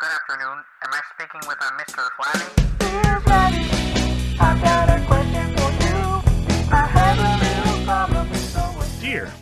good 0.00 0.10
afternoon. 0.10 0.64
Am 0.82 0.90
I 0.92 1.00
speaking 1.14 1.40
with 1.46 1.58
uh, 1.60 1.70
Mr. 1.78 2.08
Flatty? 2.16 2.48
Dear 2.78 3.20
Flatty, 3.20 3.64
I've 4.40 4.60
got 4.62 4.88
a 4.88 4.98
question 5.06 5.56
for 5.56 5.70
you. 5.84 6.22
I 6.72 6.86
have 6.86 7.18
a 7.18 7.36
little 7.44 7.84
problem, 7.84 8.34
so 8.34 8.62
it's 8.80 9.00
Dear, 9.00 9.32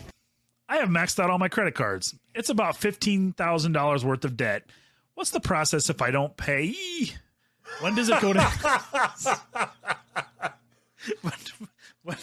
I 0.69 0.77
have 0.77 0.89
maxed 0.89 1.19
out 1.19 1.29
all 1.29 1.39
my 1.39 1.49
credit 1.49 1.75
cards. 1.75 2.15
It's 2.35 2.49
about 2.49 2.75
$15,000 2.75 4.03
worth 4.03 4.25
of 4.25 4.37
debt. 4.37 4.63
What's 5.15 5.31
the 5.31 5.39
process 5.39 5.89
if 5.89 6.01
I 6.01 6.11
don't 6.11 6.35
pay? 6.37 6.75
When 7.79 7.95
does 7.95 8.09
it 8.09 8.19
go 8.21 8.33
to 8.33 8.41
when, 11.21 11.33
when, 12.03 12.17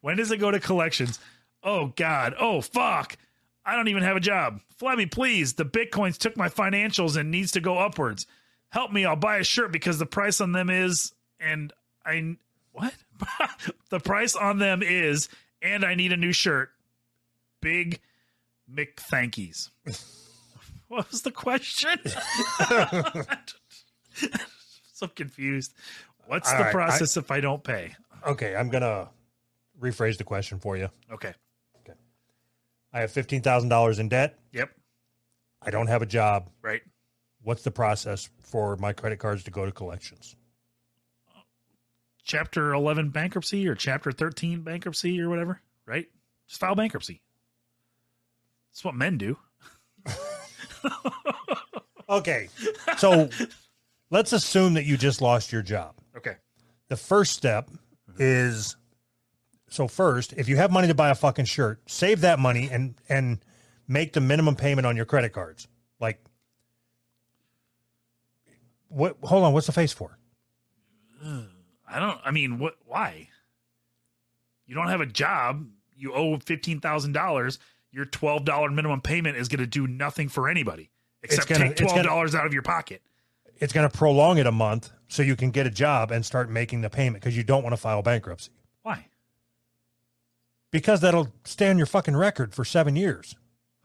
when 0.00 0.16
does 0.16 0.30
it 0.30 0.38
go 0.38 0.50
to 0.50 0.60
collections? 0.60 1.18
Oh 1.62 1.92
god. 1.96 2.34
Oh 2.38 2.60
fuck. 2.60 3.16
I 3.66 3.74
don't 3.74 3.88
even 3.88 4.04
have 4.04 4.16
a 4.16 4.20
job. 4.20 4.60
Flabby, 4.78 5.06
please. 5.06 5.54
The 5.54 5.64
bitcoins 5.64 6.16
took 6.16 6.36
my 6.36 6.48
financials 6.48 7.16
and 7.16 7.30
needs 7.30 7.50
to 7.52 7.60
go 7.60 7.78
upwards. 7.78 8.26
Help 8.68 8.92
me. 8.92 9.04
I'll 9.04 9.16
buy 9.16 9.38
a 9.38 9.44
shirt 9.44 9.72
because 9.72 9.98
the 9.98 10.06
price 10.06 10.40
on 10.40 10.52
them 10.52 10.70
is 10.70 11.12
and 11.40 11.72
I 12.04 12.36
what? 12.72 12.94
the 13.90 13.98
price 13.98 14.36
on 14.36 14.58
them 14.58 14.82
is 14.82 15.28
and 15.60 15.84
I 15.84 15.96
need 15.96 16.12
a 16.12 16.16
new 16.16 16.32
shirt. 16.32 16.70
Big 17.60 18.00
McThankies. 18.72 19.70
what 20.88 21.10
was 21.10 21.22
the 21.22 21.32
question? 21.32 21.98
so 24.92 25.08
confused. 25.08 25.72
What's 26.26 26.52
All 26.52 26.58
the 26.58 26.64
right, 26.64 26.72
process 26.72 27.16
if 27.16 27.30
I 27.30 27.40
don't 27.40 27.64
pay? 27.64 27.94
Okay, 28.26 28.54
I'm 28.54 28.68
gonna 28.68 29.08
rephrase 29.80 30.18
the 30.18 30.24
question 30.24 30.58
for 30.58 30.76
you. 30.76 30.90
Okay. 31.10 31.32
I 32.92 33.00
have 33.00 33.10
fifteen 33.10 33.42
thousand 33.42 33.68
dollars 33.68 33.98
in 33.98 34.08
debt. 34.08 34.38
Yep. 34.52 34.70
I 35.62 35.70
don't 35.70 35.88
have 35.88 36.02
a 36.02 36.06
job. 36.06 36.50
Right. 36.62 36.82
What's 37.42 37.62
the 37.62 37.70
process 37.70 38.28
for 38.40 38.76
my 38.76 38.92
credit 38.92 39.18
cards 39.18 39.44
to 39.44 39.50
go 39.50 39.64
to 39.64 39.72
collections? 39.72 40.36
Chapter 42.24 42.74
11 42.74 43.10
bankruptcy 43.10 43.68
or 43.68 43.76
chapter 43.76 44.10
13 44.10 44.62
bankruptcy 44.62 45.20
or 45.20 45.28
whatever, 45.28 45.60
right? 45.86 46.06
Just 46.48 46.58
file 46.58 46.74
bankruptcy. 46.74 47.22
That's 48.72 48.84
what 48.84 48.96
men 48.96 49.16
do. 49.16 49.38
Okay, 52.08 52.48
so 52.98 53.28
let's 54.10 54.32
assume 54.32 54.74
that 54.74 54.84
you 54.84 54.96
just 54.96 55.20
lost 55.20 55.50
your 55.50 55.62
job. 55.62 55.96
Okay. 56.16 56.36
The 56.88 56.96
first 56.96 57.32
step 57.32 57.68
mm-hmm. 57.68 58.16
is 58.18 58.76
so 59.68 59.88
first, 59.88 60.32
if 60.34 60.48
you 60.48 60.56
have 60.56 60.70
money 60.70 60.88
to 60.88 60.94
buy 60.94 61.10
a 61.10 61.14
fucking 61.14 61.44
shirt, 61.46 61.80
save 61.86 62.20
that 62.20 62.38
money 62.38 62.68
and 62.70 62.94
and 63.08 63.38
make 63.88 64.12
the 64.12 64.20
minimum 64.20 64.56
payment 64.56 64.86
on 64.86 64.96
your 64.96 65.04
credit 65.04 65.32
cards. 65.32 65.68
Like 66.00 66.20
what 68.88 69.16
hold 69.22 69.44
on, 69.44 69.52
what's 69.52 69.66
the 69.66 69.72
face 69.72 69.92
for? 69.92 70.18
I 71.24 71.98
don't 71.98 72.20
I 72.24 72.30
mean, 72.30 72.58
what 72.58 72.76
why? 72.84 73.28
You 74.66 74.74
don't 74.74 74.88
have 74.88 75.00
a 75.00 75.06
job, 75.06 75.66
you 75.96 76.12
owe 76.12 76.36
$15,000, 76.38 77.58
your 77.92 78.04
$12 78.04 78.74
minimum 78.74 79.00
payment 79.00 79.36
is 79.36 79.46
going 79.48 79.60
to 79.60 79.66
do 79.66 79.86
nothing 79.86 80.28
for 80.28 80.48
anybody 80.48 80.90
except 81.22 81.48
gonna- 81.48 81.72
take 81.72 81.76
$12 81.76 81.94
gonna- 82.04 82.38
out 82.38 82.46
of 82.46 82.52
your 82.52 82.62
pocket. 82.62 83.00
It's 83.58 83.72
going 83.72 83.88
to 83.88 83.96
prolong 83.96 84.38
it 84.38 84.46
a 84.46 84.52
month 84.52 84.90
so 85.08 85.22
you 85.22 85.36
can 85.36 85.50
get 85.50 85.66
a 85.66 85.70
job 85.70 86.10
and 86.10 86.26
start 86.26 86.50
making 86.50 86.80
the 86.82 86.90
payment 86.90 87.22
because 87.22 87.36
you 87.36 87.44
don't 87.44 87.62
want 87.62 87.72
to 87.72 87.76
file 87.78 88.02
bankruptcy. 88.02 88.50
Because 90.70 91.00
that'll 91.00 91.28
stay 91.44 91.70
on 91.70 91.78
your 91.78 91.86
fucking 91.86 92.16
record 92.16 92.54
for 92.54 92.64
seven 92.64 92.96
years. 92.96 93.34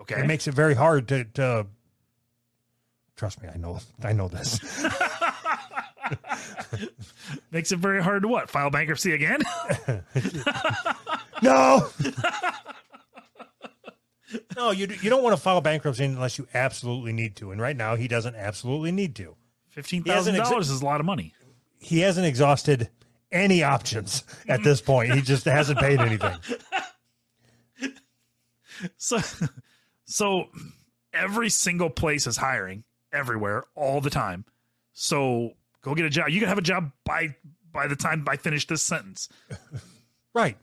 Okay. 0.02 0.20
It 0.20 0.26
makes 0.28 0.48
it 0.48 0.54
very 0.54 0.74
hard 0.74 1.08
to, 1.10 1.26
to 1.26 1.68
trust 3.16 3.42
me. 3.42 3.50
I 3.54 3.58
know. 3.58 3.80
I 4.04 4.14
know 4.14 4.28
this. 4.28 4.60
Makes 7.52 7.72
it 7.72 7.80
very 7.80 8.02
hard 8.04 8.24
to 8.24 8.28
what? 8.28 8.50
File 8.50 8.70
bankruptcy 8.70 9.14
again? 9.14 9.40
no. 11.41 11.88
no, 14.56 14.72
you 14.72 14.88
you 15.02 15.09
don't 15.09 15.24
want 15.24 15.36
to 15.36 15.41
file 15.41 15.62
bankruptcy 15.62 16.06
unless 16.06 16.38
you 16.38 16.47
absolutely 16.53 17.14
need 17.14 17.36
to. 17.38 17.52
And 17.52 17.62
right 17.62 17.75
now, 17.75 17.96
he 17.96 18.08
doesn't 18.08 18.36
absolutely 18.36 18.91
need 18.91 19.16
to. 19.18 19.36
Fifteen 19.70 20.03
He 20.03 20.09
hasn't 20.09 20.38
exa- 20.38 20.50
dollars 20.50 20.70
is 20.70 20.81
a 20.81 20.86
lot 20.86 21.00
of 21.00 21.06
money. 21.06 21.34
He 21.80 22.00
hasn't 22.02 22.25
exhausted 22.25 22.90
any 23.31 23.64
options 23.64 24.24
at 24.47 24.64
this 24.64 24.81
point. 24.81 25.14
He 25.14 25.22
just 25.22 25.46
hasn't 25.46 25.80
paid 25.80 26.00
anything. 26.00 26.36
So, 28.97 29.19
so 30.06 30.46
every 31.14 31.50
single 31.50 31.90
place 31.90 32.28
is 32.28 32.38
hiring 32.38 32.84
everywhere 33.14 33.66
all 33.75 34.02
the 34.02 34.09
time. 34.09 34.46
So 34.94 35.52
go 35.81 35.96
get 35.96 36.06
a 36.06 36.09
job. 36.09 36.30
You 36.30 36.40
can 36.40 36.50
have 36.50 36.58
a 36.58 36.64
job 36.64 36.91
by 37.06 37.36
by 37.72 37.88
the 37.88 37.96
time 37.96 38.25
I 38.28 38.38
finish 38.38 38.68
this 38.68 38.81
sentence. 38.81 39.30
Right. 40.34 40.58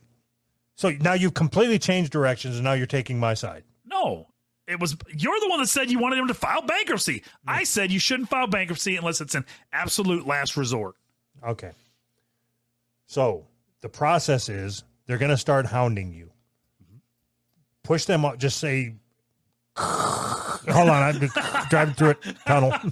So 0.76 0.90
now 0.90 1.12
you've 1.12 1.34
completely 1.34 1.78
changed 1.78 2.12
directions, 2.12 2.56
and 2.56 2.64
now 2.64 2.72
you're 2.72 2.86
taking 2.86 3.18
my 3.18 3.34
side. 3.34 3.64
No, 3.84 4.28
it 4.66 4.80
was 4.80 4.96
you're 5.14 5.38
the 5.40 5.48
one 5.48 5.60
that 5.60 5.66
said 5.66 5.90
you 5.90 5.98
wanted 5.98 6.18
him 6.18 6.28
to 6.28 6.34
file 6.34 6.62
bankruptcy. 6.62 7.22
I 7.46 7.64
said 7.64 7.90
you 7.90 7.98
shouldn't 7.98 8.28
file 8.28 8.46
bankruptcy 8.46 8.96
unless 8.96 9.20
it's 9.20 9.34
an 9.34 9.44
absolute 9.72 10.26
last 10.26 10.56
resort. 10.56 10.94
Okay. 11.46 11.72
So 13.06 13.46
the 13.80 13.88
process 13.88 14.48
is 14.48 14.84
they're 15.06 15.18
going 15.18 15.30
to 15.30 15.36
start 15.36 15.66
hounding 15.66 16.12
you. 16.12 16.30
Push 17.88 18.04
them 18.04 18.26
up. 18.26 18.36
Just 18.36 18.58
say, 18.58 18.96
hold 19.78 20.90
on, 20.90 20.90
I'm 20.90 21.18
just 21.18 21.34
driving 21.70 21.94
through 21.94 22.10
a 22.10 22.14
tunnel. 22.46 22.74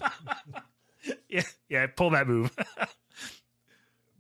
Yeah, 1.29 1.43
yeah. 1.69 1.87
Pull 1.87 2.11
that 2.11 2.27
move. 2.27 2.57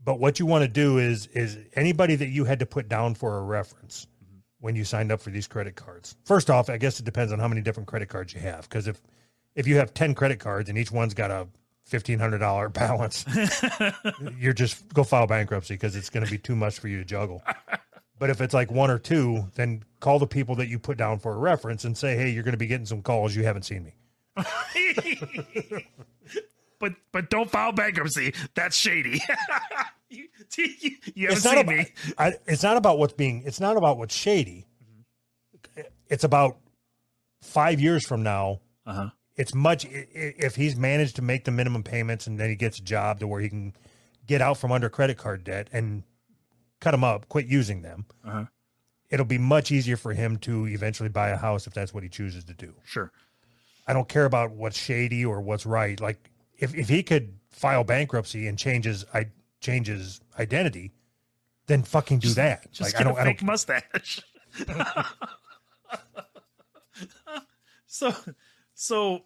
But 0.05 0.21
what 0.21 0.39
you 0.39 0.47
want 0.47 0.63
to 0.63 0.69
do 0.69 0.99
is 0.99 1.27
is 1.29 1.59
anybody 1.75 2.15
that 2.15 2.29
you 2.29 2.45
had 2.45 2.61
to 2.61 2.67
put 2.67 2.89
down 2.89 3.17
for 3.17 3.39
a 3.39 3.43
reference 3.43 4.07
mm-hmm. 4.23 4.39
when 4.61 4.77
you 4.77 4.85
signed 4.85 5.11
up 5.11 5.21
for 5.21 5.31
these 5.31 5.49
credit 5.49 5.75
cards. 5.75 6.17
First 6.25 6.49
off, 6.49 6.71
I 6.71 6.77
guess 6.77 7.01
it 7.01 7.05
depends 7.05 7.33
on 7.33 7.41
how 7.41 7.49
many 7.49 7.61
different 7.61 7.89
credit 7.89 8.09
cards 8.09 8.33
you 8.33 8.39
have. 8.39 8.69
Because 8.69 8.87
if 8.87 9.03
if 9.57 9.67
you 9.67 9.79
have 9.79 9.95
ten 9.95 10.15
credit 10.15 10.39
cards 10.39 10.69
and 10.69 10.79
each 10.79 10.93
one's 10.93 11.13
got 11.13 11.33
a 11.33 11.49
fifteen 11.83 12.21
hundred 12.21 12.39
dollar 12.39 12.69
balance, 12.69 13.25
you're 14.39 14.53
just 14.53 14.87
go 14.95 15.03
file 15.03 15.27
bankruptcy 15.27 15.75
because 15.75 15.97
it's 15.97 16.09
going 16.09 16.25
to 16.25 16.31
be 16.31 16.39
too 16.39 16.55
much 16.55 16.79
for 16.79 16.87
you 16.87 16.99
to 16.99 17.05
juggle. 17.05 17.43
But 18.19 18.31
if 18.31 18.41
it's 18.41 18.55
like 18.55 18.71
one 18.71 18.91
or 18.91 18.99
two, 18.99 19.51
then 19.57 19.83
call 20.01 20.19
the 20.19 20.27
people 20.27 20.55
that 20.57 20.69
you 20.69 20.79
put 20.79 20.97
down 20.97 21.19
for 21.19 21.35
a 21.35 21.39
reference 21.39 21.85
and 21.85 21.97
say, 21.97 22.17
"Hey, 22.17 22.31
you're 22.31 22.43
going 22.45 22.53
to 22.53 22.59
be 22.59 22.67
getting 22.67 22.87
some 22.87 23.03
calls. 23.03 23.35
You 23.37 23.45
haven't 23.45 23.65
seen 23.65 23.85
me." 23.85 23.95
but 26.79 26.93
but 27.13 27.31
don't 27.31 27.51
file 27.51 27.73
bankruptcy. 27.73 28.35
That's 28.55 28.77
shady. 28.77 29.21
you, 30.11 30.29
you, 30.57 30.91
you 31.15 31.29
haven't 31.29 31.37
it's 31.37 31.45
not 31.45 31.55
seen 31.55 31.61
about, 31.61 31.77
me. 31.77 31.87
I, 32.19 32.33
it's 32.47 32.63
not 32.63 32.77
about 32.77 32.99
what's 32.99 33.13
being 33.15 33.43
it's 33.45 33.61
not 33.61 33.77
about 33.77 33.99
what's 33.99 34.15
shady 34.15 34.67
it's 36.09 36.23
about 36.25 36.57
five 37.43 37.81
years 37.81 38.07
from 38.07 38.23
now 38.23 38.61
Uh-huh. 38.87 39.11
it's 39.37 39.55
much 39.55 39.85
if 39.91 40.55
he's 40.55 40.77
managed 40.77 41.17
to 41.17 41.23
make 41.23 41.45
the 41.45 41.51
minimum 41.51 41.83
payments 41.83 42.27
and 42.29 42.39
then 42.39 42.49
he 42.49 42.55
gets 42.57 42.79
a 42.79 42.83
job 42.83 43.19
to 43.21 43.27
where 43.27 43.41
he 43.41 43.49
can 43.49 43.73
get 44.27 44.41
out 44.41 44.57
from 44.59 44.71
under 44.71 44.89
credit 44.89 45.19
card 45.19 45.43
debt 45.45 45.69
and 45.73 46.05
cut 46.81 46.91
them 46.93 47.05
up 47.05 47.29
quit 47.29 47.47
using 47.47 47.83
them 47.83 48.07
Uh-huh. 48.25 48.45
it'll 49.11 49.27
be 49.27 49.39
much 49.39 49.71
easier 49.71 49.97
for 49.97 50.13
him 50.15 50.37
to 50.39 50.67
eventually 50.69 51.09
buy 51.09 51.29
a 51.31 51.37
house 51.37 51.67
if 51.67 51.73
that's 51.75 51.93
what 51.95 52.03
he 52.03 52.09
chooses 52.09 52.45
to 52.45 52.55
do 52.55 52.75
Sure. 52.85 53.11
i 53.87 53.93
don't 53.93 54.09
care 54.09 54.25
about 54.25 54.51
what's 54.53 54.79
shady 54.79 55.25
or 55.25 55.41
what's 55.41 55.67
right 55.67 56.01
like 56.01 56.31
if, 56.59 56.75
if 56.75 56.89
he 56.89 57.03
could 57.03 57.35
file 57.51 57.85
bankruptcy 57.85 58.47
and 58.47 58.59
changes 58.59 59.05
i 59.15 59.27
changes 59.61 60.21
identity 60.39 60.93
then 61.67 61.83
fucking 61.83 62.19
do 62.19 62.31
that 62.35 62.71
Just 62.73 62.95
like 62.95 62.95
i 62.95 62.99
get 62.99 63.05
don't 63.05 63.19
a 63.19 63.21
i 63.21 63.25
fake 63.25 63.39
don't 63.41 63.47
mustache. 63.47 64.21
so 67.87 68.13
so 68.75 69.21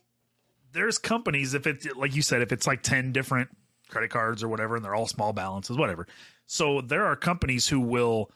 there's 0.72 0.98
companies 0.98 1.54
if 1.54 1.66
it's 1.66 1.86
like 1.96 2.14
you 2.14 2.22
said 2.22 2.42
if 2.42 2.52
it's 2.52 2.66
like 2.66 2.82
10 2.82 3.12
different 3.12 3.48
credit 3.90 4.10
cards 4.10 4.42
or 4.42 4.48
whatever 4.48 4.76
and 4.76 4.84
they're 4.84 4.94
all 4.94 5.06
small 5.06 5.32
balances 5.32 5.76
whatever. 5.76 6.06
So 6.46 6.80
there 6.80 7.04
are 7.06 7.16
companies 7.16 7.66
who 7.68 7.80
will 7.80 8.30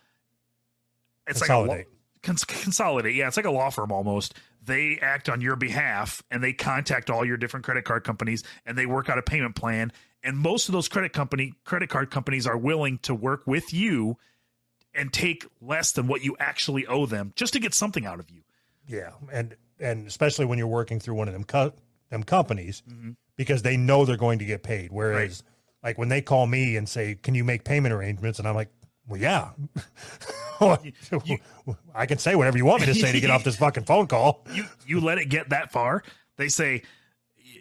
it's 1.27 1.41
like 1.41 1.49
a 1.51 1.53
Consolidate. 1.55 1.87
law, 1.87 1.93
cons- 2.23 2.45
consolidate. 2.45 3.15
Yeah 3.15 3.29
it's 3.29 3.37
like 3.37 3.47
a 3.47 3.51
law 3.51 3.71
firm 3.71 3.93
almost. 3.93 4.35
They 4.63 4.99
act 5.03 5.29
on 5.29 5.41
your 5.41 5.57
behalf 5.57 6.23
and 6.31 6.43
they 6.43 6.53
contact 6.53 7.11
all 7.11 7.25
your 7.25 7.37
different 7.37 7.65
credit 7.65 7.85
card 7.85 8.05
companies 8.05 8.43
and 8.65 8.77
they 8.79 8.87
work 8.87 9.09
out 9.09 9.19
a 9.19 9.23
payment 9.23 9.57
plan. 9.57 9.93
And 10.23 10.39
most 10.39 10.69
of 10.69 10.73
those 10.73 10.89
credit 10.89 11.13
company 11.13 11.53
credit 11.65 11.91
card 11.91 12.11
companies 12.11 12.47
are 12.47 12.57
willing 12.57 12.99
to 12.99 13.15
work 13.15 13.47
with 13.47 13.75
you 13.75 14.17
and 14.95 15.13
take 15.13 15.45
less 15.61 15.93
than 15.93 16.07
what 16.07 16.23
you 16.25 16.37
actually 16.39 16.87
owe 16.87 17.05
them 17.05 17.33
just 17.37 17.53
to 17.55 17.61
get 17.61 17.75
something 17.75 18.07
out 18.07 18.21
of 18.21 18.31
you. 18.31 18.41
Yeah, 18.89 19.11
and 19.33 19.57
and 19.81 20.07
especially 20.07 20.47
when 20.47 20.57
you're 20.57 20.67
working 20.69 21.01
through 21.01 21.15
one 21.15 21.27
of 21.29 21.35
them 21.35 21.45
co- 21.45 21.73
them 22.15 22.23
companies 22.23 22.83
Mm-hmm. 22.89 23.11
because 23.37 23.63
they 23.63 23.77
know 23.77 24.05
they're 24.05 24.17
going 24.17 24.39
to 24.39 24.45
get 24.45 24.63
paid. 24.63 24.91
Whereas, 24.91 25.43
like 25.83 25.99
when 25.99 26.09
they 26.09 26.23
call 26.23 26.47
me 26.47 26.77
and 26.77 26.89
say, 26.89 27.15
"Can 27.23 27.35
you 27.35 27.45
make 27.45 27.65
payment 27.65 27.93
arrangements?" 27.93 28.39
and 28.39 28.49
I'm 28.49 28.55
like, 28.55 28.71
"Well, 29.07 29.21
yeah, 29.21 29.51
I 31.95 32.07
can 32.07 32.19
say 32.19 32.35
whatever 32.35 32.57
you 32.57 32.65
want 32.65 32.81
me 32.81 32.87
to 32.87 32.95
say 32.95 33.13
to 33.13 33.21
get 33.21 33.31
off 33.31 33.45
this 33.45 33.57
fucking 33.57 33.85
phone 33.85 34.07
call." 34.07 34.47
you 34.55 34.65
you 34.87 35.01
let 35.01 35.19
it 35.19 35.29
get 35.29 35.51
that 35.51 35.73
far 35.73 36.03
they 36.37 36.49
say 36.49 36.83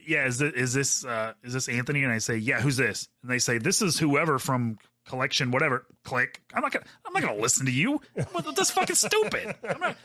yeah, 0.06 0.26
is 0.26 0.38
this 0.38 0.54
is 0.54 0.74
this 0.74 1.06
uh, 1.06 1.34
is 1.44 1.54
this 1.54 1.70
Anthony? 1.70 2.04
And 2.04 2.12
I 2.12 2.18
say, 2.18 2.36
yeah, 2.36 2.60
who's 2.60 2.78
this? 2.78 3.08
And 3.22 3.32
they 3.32 3.40
say, 3.40 3.58
this 3.58 3.82
is 3.82 3.98
whoever 4.00 4.38
from 4.40 4.78
collection, 5.06 5.52
whatever. 5.52 5.86
Click. 6.04 6.42
I'm 6.54 6.62
not 6.62 6.72
gonna. 6.72 6.86
I'm 7.06 7.14
not 7.14 7.22
gonna 7.22 7.40
listen 7.40 7.66
to 7.66 7.72
you. 7.72 8.02
That's 8.16 8.72
fucking 8.72 8.96
stupid. 8.96 9.56
I'm 9.68 9.80
not, 9.80 9.98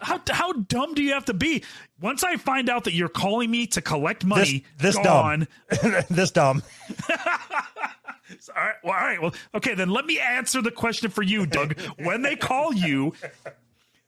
how 0.00 0.20
how 0.28 0.52
dumb 0.52 0.94
do 0.94 1.02
you 1.02 1.12
have 1.12 1.26
to 1.26 1.34
be? 1.34 1.64
Once 2.00 2.24
I 2.24 2.36
find 2.36 2.68
out 2.68 2.84
that 2.84 2.94
you're 2.94 3.08
calling 3.08 3.50
me 3.50 3.66
to 3.68 3.80
collect 3.80 4.24
money, 4.24 4.64
this 4.78 4.96
gone. 4.96 5.46
dumb. 5.70 6.04
this 6.10 6.30
dumb. 6.30 6.62
All 8.56 8.64
right. 8.64 8.74
Well, 8.82 8.94
all 8.94 9.00
right. 9.00 9.20
Well, 9.20 9.34
okay. 9.54 9.74
Then 9.74 9.90
let 9.90 10.06
me 10.06 10.18
answer 10.18 10.62
the 10.62 10.70
question 10.70 11.10
for 11.10 11.22
you, 11.22 11.44
Doug. 11.44 11.78
when 11.98 12.22
they 12.22 12.34
call 12.34 12.72
you 12.72 13.12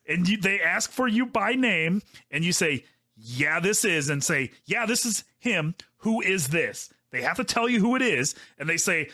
and 0.08 0.26
you, 0.26 0.38
they 0.38 0.60
ask 0.60 0.90
for 0.90 1.06
you 1.06 1.26
by 1.26 1.52
name, 1.52 2.00
and 2.30 2.42
you 2.42 2.52
say, 2.52 2.84
"Yeah, 3.16 3.60
this 3.60 3.84
is," 3.84 4.08
and 4.08 4.24
say, 4.24 4.52
"Yeah, 4.64 4.86
this 4.86 5.04
is 5.04 5.24
him." 5.38 5.74
Who 5.98 6.22
is 6.22 6.48
this? 6.48 6.90
They 7.10 7.22
have 7.22 7.36
to 7.36 7.44
tell 7.44 7.68
you 7.68 7.80
who 7.80 7.96
it 7.96 8.02
is, 8.02 8.34
and 8.58 8.68
they 8.68 8.76
say, 8.76 9.08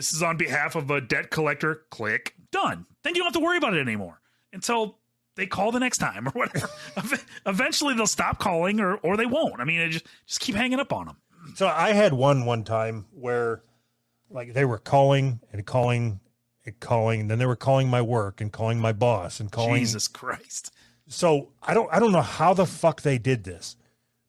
"This 0.00 0.12
is 0.12 0.22
on 0.22 0.36
behalf 0.36 0.74
of 0.76 0.90
a 0.90 1.00
debt 1.00 1.30
collector." 1.30 1.82
Click. 1.90 2.34
Done. 2.50 2.86
Then 3.02 3.14
you 3.14 3.22
don't 3.22 3.32
have 3.32 3.40
to 3.40 3.44
worry 3.46 3.58
about 3.58 3.74
it 3.74 3.80
anymore 3.80 4.20
until 4.52 4.98
they 5.36 5.46
call 5.46 5.70
the 5.72 5.80
next 5.80 5.98
time 5.98 6.26
or 6.28 6.32
whatever. 6.32 6.68
Eventually, 7.46 7.94
they'll 7.94 8.06
stop 8.06 8.38
calling, 8.38 8.80
or 8.80 8.96
or 8.96 9.16
they 9.16 9.26
won't. 9.26 9.60
I 9.60 9.64
mean, 9.64 9.80
it 9.80 9.90
just 9.90 10.06
just 10.26 10.40
keep 10.40 10.54
hanging 10.54 10.80
up 10.80 10.92
on 10.92 11.06
them. 11.06 11.16
So 11.54 11.66
I 11.68 11.92
had 11.92 12.12
one 12.12 12.44
one 12.44 12.64
time 12.64 13.06
where, 13.12 13.62
like, 14.28 14.52
they 14.52 14.64
were 14.64 14.78
calling 14.78 15.40
and 15.52 15.64
calling 15.64 16.20
and 16.66 16.78
calling, 16.80 17.20
and 17.22 17.30
then 17.30 17.38
they 17.38 17.46
were 17.46 17.56
calling 17.56 17.88
my 17.88 18.02
work 18.02 18.40
and 18.40 18.52
calling 18.52 18.78
my 18.78 18.92
boss 18.92 19.40
and 19.40 19.50
calling. 19.50 19.80
Jesus 19.80 20.08
Christ. 20.08 20.72
So 21.08 21.50
I 21.62 21.72
don't 21.74 21.88
I 21.92 21.98
don't 22.00 22.12
know 22.12 22.20
how 22.20 22.52
the 22.54 22.66
fuck 22.66 23.02
they 23.02 23.18
did 23.18 23.44
this, 23.44 23.76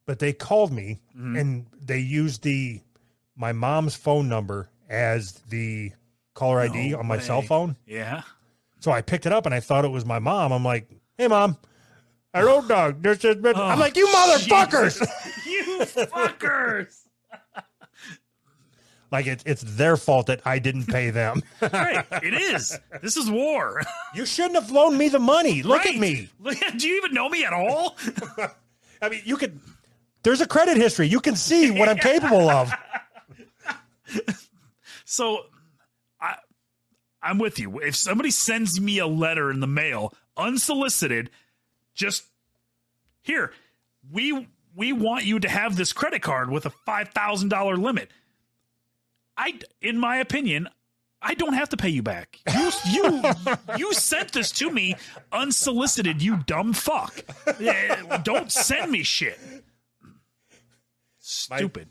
but 0.06 0.20
they 0.20 0.34
called 0.34 0.72
me 0.72 1.02
Mm-hmm. 1.18 1.36
and 1.36 1.66
they 1.80 2.00
used 2.00 2.44
the 2.44 2.82
my 3.36 3.52
mom's 3.52 3.96
phone 3.96 4.30
number 4.30 4.70
as 4.92 5.32
the 5.50 5.92
caller 6.36 6.60
ID 6.60 6.92
No 6.92 7.00
on 7.00 7.08
my 7.08 7.18
cell 7.20 7.42
phone. 7.42 7.76
Yeah. 7.88 8.22
So 8.80 8.92
I 8.92 9.02
picked 9.02 9.26
it 9.26 9.32
up 9.32 9.46
and 9.46 9.56
I 9.56 9.60
thought 9.60 9.86
it 9.86 9.92
was 9.92 10.06
my 10.06 10.20
mom. 10.20 10.52
I'm 10.52 10.64
like, 10.66 10.90
"Hey, 11.18 11.28
mom." 11.28 11.58
Doug. 12.68 13.02
This 13.04 13.24
is 13.26 13.36
I'm 13.38 13.78
Oh, 13.78 13.80
like, 13.80 13.96
you 13.98 14.08
motherfuckers! 14.08 15.00
You 15.46 15.80
fuckers. 15.86 17.00
like 19.12 19.28
it's 19.28 19.44
it's 19.46 19.62
their 19.64 19.98
fault 19.98 20.28
that 20.28 20.42
I 20.46 20.60
didn't 20.60 20.86
pay 20.86 21.10
them. 21.10 21.42
Right. 21.62 22.06
It 22.24 22.34
is. 22.34 22.78
This 23.02 23.18
is 23.18 23.30
war. 23.30 23.82
you 24.16 24.26
shouldn't 24.26 24.56
have 24.56 24.72
loaned 24.72 24.98
me 24.98 25.10
the 25.10 25.20
money. 25.20 25.62
Look 25.64 25.84
Right. 25.86 25.96
at 25.96 26.00
me. 26.00 26.30
Do 26.78 26.88
you 26.88 26.98
even 26.98 27.14
know 27.14 27.28
me 27.30 27.44
at 27.44 27.54
all? 27.54 27.98
I 29.02 29.10
mean, 29.10 29.22
you 29.26 29.36
could. 29.38 29.60
There's 30.24 30.42
a 30.42 30.48
credit 30.48 30.78
history. 30.78 31.08
You 31.08 31.20
can 31.20 31.36
see 31.36 31.72
what 31.72 31.90
I'm 31.90 31.98
capable 31.98 32.50
of. 32.50 32.72
So 35.12 35.42
I 36.22 36.36
I'm 37.22 37.38
with 37.38 37.60
you. 37.60 37.80
If 37.80 37.98
somebody 37.98 38.31
sends 38.31 38.80
me 38.80 38.98
a 39.00 39.06
letter 39.06 39.52
in 39.52 39.60
the 39.60 39.68
mail 39.68 40.13
unsolicited, 40.38 41.30
just 41.94 42.24
here, 43.22 43.52
we 44.10 44.48
we 44.74 44.94
want 44.94 45.25
you 45.25 45.40
to 45.42 45.50
have 45.50 45.75
this 45.75 45.92
credit 45.92 46.22
card 46.22 46.50
with 46.50 46.66
a 46.66 46.72
$5,000 46.88 47.78
limit. 47.78 48.10
I 49.36 49.60
in 49.81 50.00
my 50.00 50.16
opinion, 50.18 50.69
I 51.22 51.34
don't 51.34 51.56
have 51.56 51.68
to 51.69 51.78
pay 51.78 51.90
you 51.90 52.04
back. 52.04 52.40
You 52.50 52.72
you 52.90 53.24
you 53.78 53.94
sent 53.94 54.31
this 54.31 54.50
to 54.54 54.72
me 54.72 54.96
unsolicited, 55.34 56.22
you 56.22 56.38
dumb 56.38 56.72
fuck. 56.72 57.25
Eh, 57.60 58.18
don't 58.24 58.50
send 58.50 58.90
me 58.90 59.04
shit. 59.04 59.38
Stupid. 61.19 61.90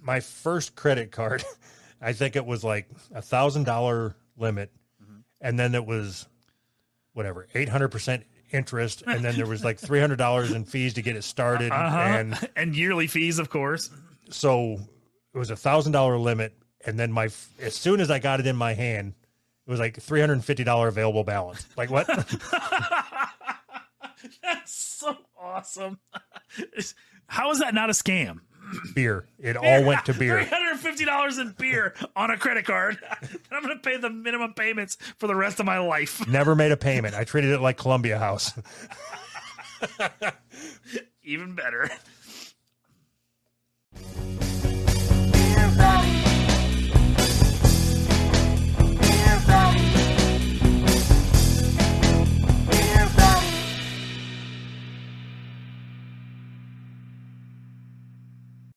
my 0.00 0.20
first 0.20 0.76
credit 0.76 1.10
card, 1.10 1.44
I 2.00 2.12
think 2.12 2.36
it 2.36 2.46
was 2.46 2.64
like 2.64 2.88
a 3.14 3.22
thousand 3.22 3.64
dollar 3.64 4.14
limit, 4.36 4.70
and 5.40 5.58
then 5.58 5.74
it 5.74 5.84
was 5.84 6.26
whatever 7.12 7.46
eight 7.54 7.68
hundred 7.68 7.88
percent 7.88 8.24
interest, 8.52 9.02
and 9.06 9.24
then 9.24 9.36
there 9.36 9.46
was 9.46 9.64
like 9.64 9.78
three 9.80 10.00
hundred 10.00 10.16
dollars 10.16 10.52
in 10.52 10.64
fees 10.64 10.94
to 10.94 11.02
get 11.02 11.16
it 11.16 11.24
started, 11.24 11.72
Uh-huh. 11.72 11.96
and 11.98 12.48
and 12.56 12.76
yearly 12.76 13.06
fees, 13.06 13.38
of 13.38 13.50
course. 13.50 13.90
so 14.30 14.78
it 15.34 15.38
was 15.38 15.50
a 15.50 15.56
thousand 15.56 15.92
dollar 15.92 16.18
limit, 16.18 16.54
and 16.86 16.98
then 16.98 17.12
my 17.12 17.24
as 17.60 17.74
soon 17.74 18.00
as 18.00 18.10
I 18.10 18.18
got 18.18 18.40
it 18.40 18.46
in 18.46 18.56
my 18.56 18.74
hand, 18.74 19.14
it 19.66 19.70
was 19.70 19.80
like 19.80 20.00
three 20.00 20.20
hundred 20.20 20.34
and 20.34 20.44
fifty 20.44 20.64
dollar 20.64 20.88
available 20.88 21.24
balance. 21.24 21.66
Like 21.76 21.90
what? 21.90 22.06
That's 24.42 24.72
so 24.74 25.16
awesome. 25.40 25.98
How 27.26 27.50
is 27.50 27.60
that 27.60 27.74
not 27.74 27.90
a 27.90 27.92
scam? 27.92 28.40
beer. 28.94 29.26
It 29.38 29.56
all 29.56 29.84
went 29.84 30.04
to 30.06 30.14
beer. 30.14 30.44
$350 30.44 31.40
in 31.40 31.54
beer 31.58 31.94
on 32.16 32.30
a 32.30 32.36
credit 32.36 32.64
card. 32.66 32.98
I'm 33.50 33.62
going 33.62 33.76
to 33.76 33.82
pay 33.82 33.96
the 33.96 34.10
minimum 34.10 34.54
payments 34.54 34.96
for 35.18 35.26
the 35.26 35.34
rest 35.34 35.60
of 35.60 35.66
my 35.66 35.78
life. 35.78 36.26
Never 36.28 36.54
made 36.54 36.72
a 36.72 36.76
payment. 36.76 37.14
I 37.14 37.24
treated 37.24 37.50
it 37.50 37.60
like 37.60 37.76
Columbia 37.76 38.18
House. 38.18 38.52
Even 41.22 41.54
better. 41.54 41.90